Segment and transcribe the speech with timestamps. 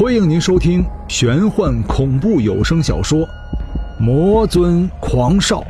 [0.00, 3.18] 欢迎您收听玄幻恐怖有声小说
[4.00, 5.60] 《魔尊狂少》，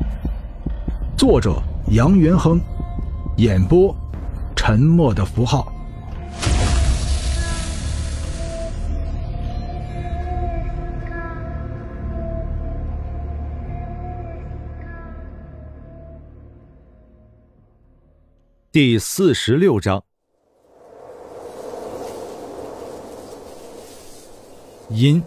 [1.18, 2.60] 作者杨元亨，
[3.38, 3.92] 演播
[4.54, 5.72] 沉默的符号。
[18.70, 20.04] 第四十六章。
[24.90, 25.22] 阴，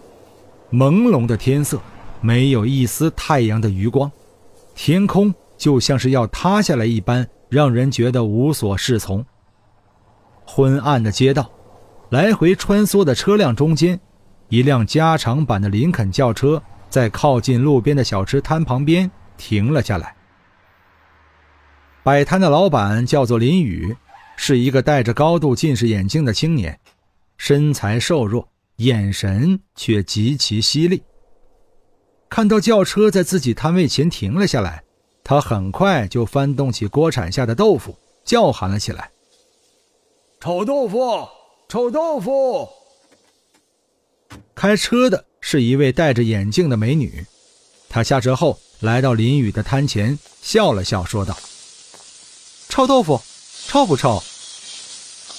[0.72, 1.80] 朦胧的天色，
[2.20, 4.12] 没有一丝太阳的余光，
[4.76, 9.26] 天空就像是要塌下来一般，让人觉得无所适从。
[10.46, 11.50] 昏暗的街道，
[12.10, 13.98] 来回穿梭的车辆中间，
[14.50, 20.14] 一辆加长版的林肯轿车在靠近路边的小吃摊旁边停了下来。
[22.04, 23.96] 摆摊的老板叫做林宇，
[24.36, 26.78] 是一个戴着高度近视眼镜的青年，
[27.38, 28.50] 身材瘦弱。
[28.78, 31.04] 眼神却极其犀利。
[32.30, 34.84] 看到轿车在自己摊位前停了下来，
[35.24, 39.12] 他很快就翻动起锅铲下的豆腐，叫喊了起来
[40.42, 41.28] ：“臭豆腐，
[41.70, 42.68] 臭豆腐！”
[44.56, 47.24] 开车的是一位戴着眼镜的美女，
[47.88, 51.38] 她下车后来到林宇的摊前，笑了笑，说道
[52.68, 53.22] ：“臭豆腐，
[53.68, 54.22] 臭不臭？”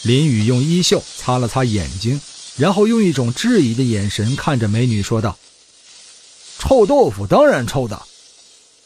[0.04, 2.20] 林宇用衣袖擦了擦眼睛。
[2.56, 5.36] 然后用一种质疑的眼神看着美女说道
[6.60, 8.00] ：“臭豆腐当然臭的，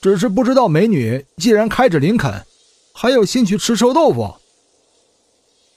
[0.01, 2.47] 只是不知道美女既然开着林肯，
[2.93, 4.35] 还有兴趣吃臭豆腐。”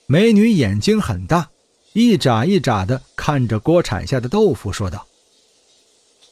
[0.07, 1.49] 美女眼睛很大，
[1.91, 5.05] 一眨一眨的看着锅铲下的豆腐说道：“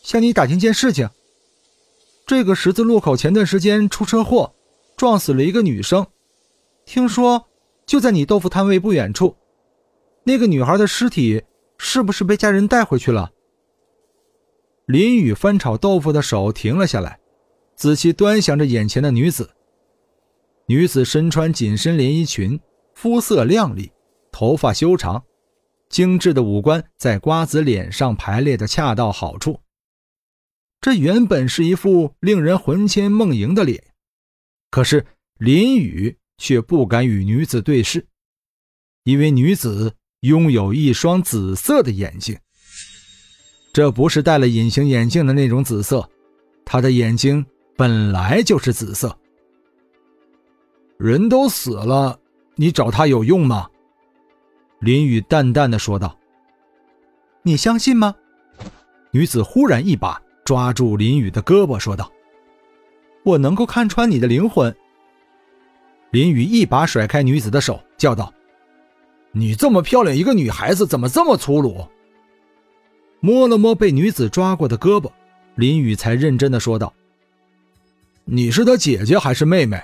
[0.02, 1.10] 向你打听件事情，
[2.26, 4.54] 这个十字路口前段时间出车祸，
[4.96, 6.08] 撞死了一个女生，
[6.86, 7.48] 听说
[7.86, 9.36] 就在你豆腐摊位不远处，
[10.24, 11.44] 那个女孩的尸体。”
[11.82, 13.32] 是不是被家人带回去了？
[14.86, 17.20] 林雨翻炒豆腐的手停了下来，
[17.76, 19.50] 仔细端详着眼前的女子。
[20.68, 22.60] 女子身穿紧身连衣裙，
[22.94, 23.92] 肤色亮丽，
[24.32, 25.24] 头发修长，
[25.90, 29.62] 精致的五官在瓜子脸上排列的恰到好处。
[30.82, 33.82] 这原本是一副令人魂牵梦萦的脸，
[34.70, 35.06] 可是
[35.38, 38.06] 林雨却不敢与女子对视，
[39.06, 39.96] 因为女子。
[40.22, 42.38] 拥有一双紫色的眼睛，
[43.72, 46.10] 这不是戴了隐形眼镜的那种紫色，
[46.66, 47.46] 他的眼睛
[47.78, 49.18] 本来就是紫色。
[50.98, 52.20] 人都死了，
[52.56, 53.70] 你找他有用吗？
[54.80, 56.18] 林雨淡淡的说道。
[57.42, 58.14] 你相信吗？
[59.12, 62.12] 女子忽然一把抓住林雨的胳膊，说道
[63.24, 64.76] ：“我能够看穿你的灵魂。”
[66.12, 68.34] 林雨一把甩开女子的手，叫道。
[69.32, 71.88] 你这么漂亮一个女孩子，怎么这么粗鲁？
[73.20, 75.12] 摸了摸被女子抓过的胳膊，
[75.56, 76.94] 林雨才认真的说道
[78.26, 79.80] ：“你是她姐姐还是妹妹？”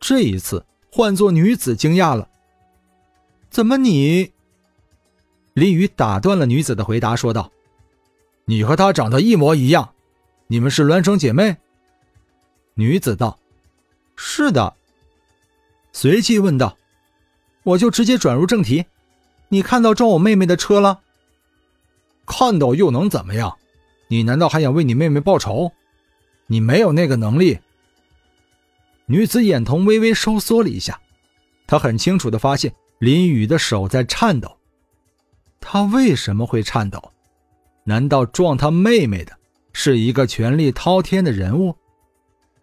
[0.00, 2.28] 这一次换做女子惊讶了
[3.48, 4.32] ：“怎么你？”
[5.54, 7.50] 林雨打断了女子的回答，说道
[8.44, 9.94] ：“你和她长得一模一样，
[10.46, 11.56] 你们是孪生姐妹？”
[12.74, 13.38] 女子道
[14.14, 14.74] ：“是的。”
[15.92, 16.76] 随即问道。
[17.68, 18.86] 我就直接转入正题，
[19.48, 21.00] 你看到撞我妹妹的车了？
[22.24, 23.58] 看到又能怎么样？
[24.08, 25.72] 你难道还想为你妹妹报仇？
[26.46, 27.58] 你没有那个能力。
[29.04, 30.98] 女子眼瞳微微收缩了一下，
[31.66, 34.56] 她很清楚的发现林雨的手在颤抖。
[35.60, 37.12] 他为什么会颤抖？
[37.84, 39.36] 难道撞他妹妹的
[39.74, 41.76] 是一个权力滔天的人物？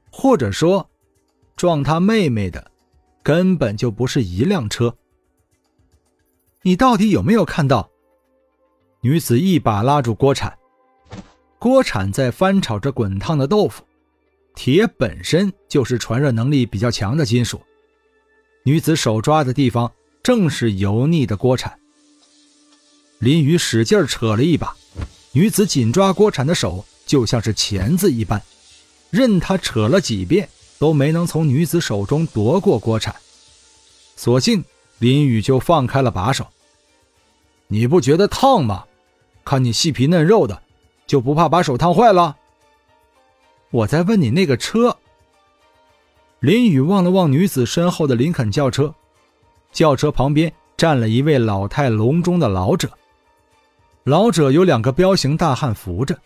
[0.09, 0.89] 或者说，
[1.55, 2.71] 撞他妹妹的？
[3.25, 4.95] 根本就不是一辆车。
[6.61, 7.89] 你到底有没有看到？
[9.01, 10.55] 女子一把拉住锅铲，
[11.57, 13.83] 锅铲在翻炒着滚烫的豆腐。
[14.53, 17.59] 铁本身就是传热能力比较强的金属，
[18.63, 19.91] 女子手抓的地方
[20.21, 21.79] 正是油腻的锅铲。
[23.17, 24.75] 林雨使劲扯了一把，
[25.31, 28.39] 女子紧抓锅铲的手就像是钳子一般，
[29.09, 30.47] 任他扯了几遍。
[30.77, 33.15] 都没能从女子手中夺过锅铲，
[34.15, 34.63] 索性
[34.99, 36.47] 林雨就放开了把手。
[37.67, 38.85] 你不觉得烫吗？
[39.43, 40.61] 看你细皮嫩肉的，
[41.05, 42.35] 就不怕把手烫坏了？
[43.71, 44.97] 我在问你那个车。
[46.39, 48.93] 林雨望了望女子身后的林肯轿车，
[49.71, 52.89] 轿车旁边站了一位老态龙钟的老者，
[54.03, 56.17] 老者有两个彪形大汉扶着，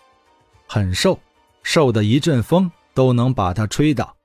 [0.67, 1.17] 很瘦，
[1.63, 4.15] 瘦的一阵风都能把他吹倒。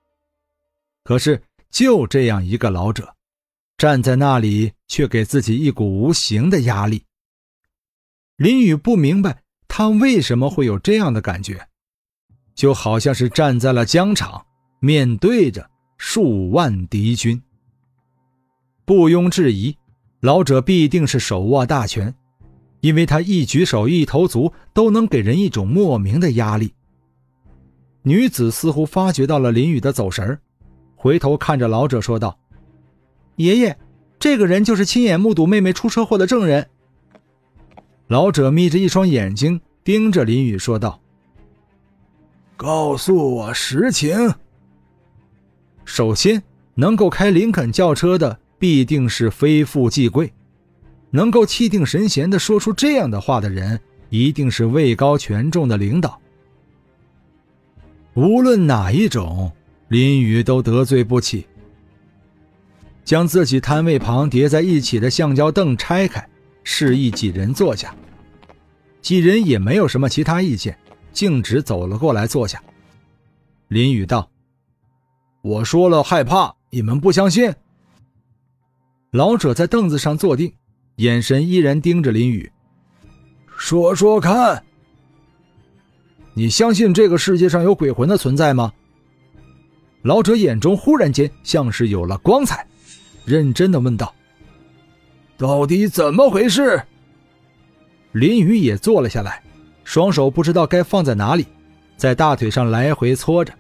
[1.05, 1.41] 可是，
[1.71, 3.15] 就这样一个老者，
[3.77, 7.03] 站在那里，却给自己一股无形的压力。
[8.37, 11.69] 林宇不明白他为什么会有这样的感觉，
[12.55, 14.45] 就好像是站在了疆场，
[14.81, 15.69] 面对着
[15.99, 17.41] 数万敌军。
[18.87, 19.77] 毋庸置疑，
[20.21, 22.15] 老者必定是手握大权，
[22.81, 26.73] 因为他一举手一投足都能给人一种莫名的压力。
[28.03, 30.39] 女子似乎发觉到了林宇的走神
[30.95, 32.39] 回头看着老者说道
[33.37, 33.77] ：“爷爷，
[34.19, 36.69] 这个人就是亲眼目睹妹妹出车祸的证人。”
[38.09, 41.01] 老者眯着一双眼睛盯着林宇说道
[42.57, 44.35] ：“告诉我实情。
[45.85, 46.43] 首先，
[46.75, 50.33] 能够开林肯轿车的。”必定是非富即贵，
[51.11, 53.79] 能够气定神闲地说出这样的话的人，
[54.09, 56.19] 一定是位高权重的领导。
[58.15, 59.53] 无论哪一种，
[59.89, 61.47] 林宇都得罪不起。
[63.05, 66.27] 将自己摊位旁叠在一起的橡胶凳拆开，
[66.63, 67.95] 示意几人坐下。
[69.03, 70.79] 几人也没有什么其他意见，
[71.13, 72.63] 径直走了过来坐下。
[73.69, 74.31] 林雨道
[75.43, 77.53] ：“我说了害怕，你们不相信。”
[79.13, 80.53] 老者在凳子上坐定，
[80.97, 82.51] 眼神依然盯着林雨。
[83.57, 84.65] 说说看，
[86.33, 88.73] 你相信这个世界上有鬼魂的存在吗？
[90.03, 92.67] 老者眼中忽然间像是有了光彩，
[93.25, 94.15] 认真的问道
[95.37, 96.83] ：“到底怎么回事？”
[98.13, 99.43] 林雨也坐了下来，
[99.83, 101.47] 双手不知道该放在哪里，
[101.97, 103.53] 在大腿上来回搓着。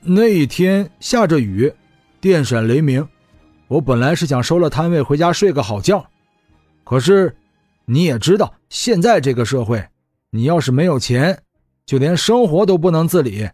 [0.00, 1.72] 那一天下着雨，
[2.20, 3.06] 电闪雷鸣。
[3.66, 6.08] 我本来是想收了摊位回家睡个好觉，
[6.84, 7.36] 可是
[7.84, 9.84] 你也知道，现在这个社会，
[10.30, 11.42] 你要是没有钱，
[11.84, 13.50] 就连生活都不能自理。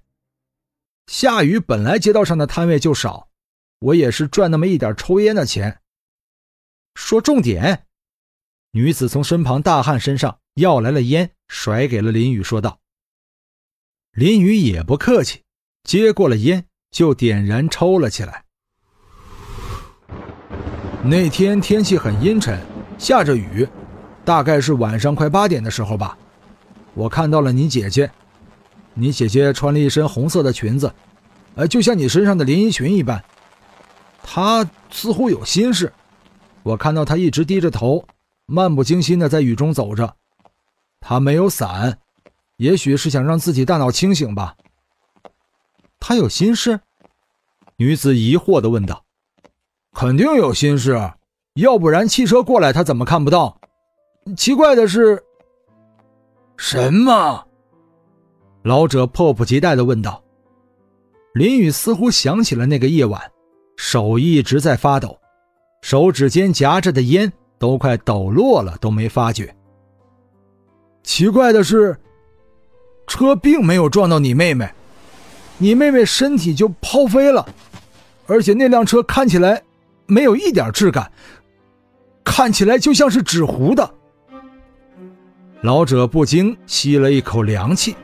[1.06, 3.26] 下雨本来街道上的摊位就少，
[3.84, 5.80] 我也是赚那么一点抽烟的钱。
[6.94, 7.84] 说重点，
[8.70, 12.78] 女子从身旁大汉身上要来了烟，甩给了林宇，说道
[14.16, 15.42] ：“林宇也不客气，
[15.82, 18.44] 接过了烟就点燃抽了起来。”
[21.04, 22.58] 那天天气很阴沉，
[22.96, 23.68] 下着雨，
[24.24, 26.16] 大概是晚上快八点的时候吧。
[26.94, 28.10] 我看到了你姐姐，
[28.94, 30.90] 你姐姐穿了一身红色的裙子，
[31.56, 33.22] 呃，就像你身上的连衣裙一般。
[34.26, 35.92] 她似乎有心事，
[36.62, 38.04] 我看到他一直低着头，
[38.46, 40.16] 漫不经心的在雨中走着。
[40.98, 41.98] 他没有伞，
[42.56, 44.56] 也许是想让自己大脑清醒吧。
[46.00, 46.80] 他有心事？
[47.76, 49.04] 女子疑惑的问道。
[49.92, 51.12] 肯定有心事，
[51.54, 53.60] 要不然汽车过来他怎么看不到？
[54.36, 55.22] 奇怪的是，
[56.56, 57.46] 什么？
[58.62, 60.24] 老者迫不及待的问道。
[61.34, 63.30] 林雨似乎想起了那个夜晚，
[63.94, 65.16] 手一直在发抖，
[65.80, 69.54] 手指间夹着的烟都快抖落了，都没发觉。
[71.04, 71.96] 奇怪的是，
[73.06, 74.68] 车并没有撞到你妹妹，
[75.58, 77.46] 你妹妹身体就抛飞了，
[78.26, 79.62] 而且那辆车看起来。
[80.06, 81.08] 没有一点质感，
[82.24, 83.94] 看起来就像是纸糊的。
[85.62, 87.94] 老者不禁吸了一口凉气。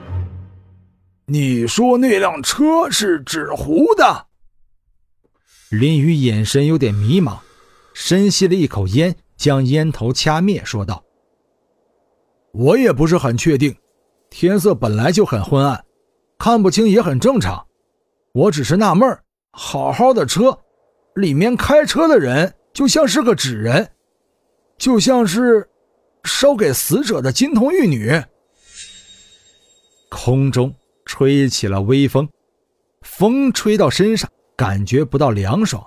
[1.26, 4.26] 你说那辆车是纸糊的？
[5.70, 7.38] 林宇眼神有点迷茫，
[7.94, 11.04] 深吸了一口烟，将烟头掐灭，说道
[12.52, 13.76] ：“我也不是很确定，
[14.30, 15.84] 天色本来就很昏暗，
[16.36, 17.64] 看不清也很正常。
[18.32, 19.16] 我只是纳闷
[19.52, 20.58] 好好的车。”
[21.14, 23.92] 里面开车的人就像是个纸人，
[24.76, 25.68] 就像是
[26.24, 28.20] 烧给死者的金童玉女。
[30.08, 30.74] 空中
[31.04, 32.28] 吹起了微风，
[33.02, 35.82] 风吹到身上，感觉不到凉爽，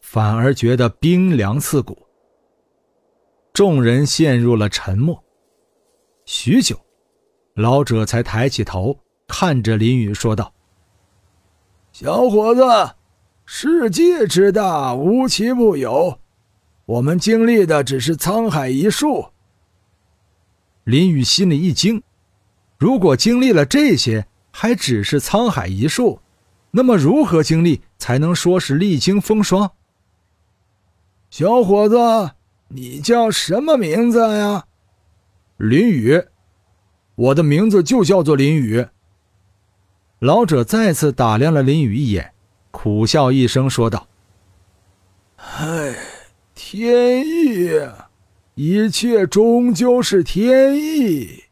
[0.00, 1.96] 反而觉得冰凉刺骨。
[3.52, 5.22] 众人陷入了沉默，
[6.24, 6.76] 许久，
[7.54, 10.52] 老者才抬起头，看着林雨说道
[11.94, 12.64] ：“小伙子。”
[13.46, 16.18] 世界之大，无奇不有。
[16.84, 19.24] 我们经历的只是沧海一粟。
[20.82, 22.02] 林雨心里一惊，
[22.76, 26.20] 如果经历了这些还只是沧海一粟，
[26.76, 29.72] 那么如何经历才能说是历经风霜？
[31.30, 32.32] 小伙子，
[32.68, 34.66] 你叫什么名字呀？
[35.56, 36.22] 林雨，
[37.14, 38.88] 我的名字就叫做林雨。
[40.18, 42.34] 老者再次打量了林雨一眼。
[42.70, 44.06] 苦笑一声，说道
[45.40, 45.96] ：“唉，
[46.54, 47.70] 天意，
[48.54, 51.44] 一切终究是天意。”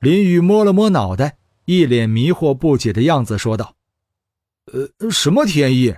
[0.00, 3.74] 林雨摸了摸脑袋，一脸迷惑不解的样子，说道
[4.72, 5.94] ：“呃，什么天意？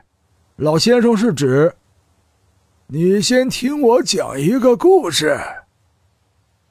[0.57, 1.75] 老先生是指……
[2.87, 5.41] 你先听我讲一个故事。”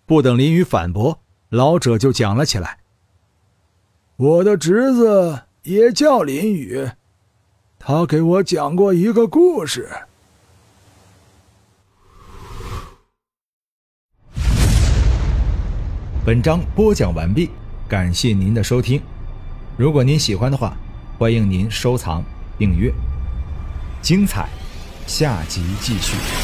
[0.06, 1.20] 不等林雨反驳，
[1.50, 2.78] 老者就讲了起来
[4.18, 6.88] ：“我的侄子也叫林雨，
[7.80, 9.90] 他给我讲过一个故事。”
[16.26, 17.50] 本章播讲完毕，
[17.94, 19.00] 感谢您的收听。
[19.78, 20.76] 如果您喜欢的话，
[21.20, 22.24] 欢迎您收藏、
[22.58, 22.92] 订阅。
[24.02, 24.50] 精彩，
[25.06, 26.43] 下集继续。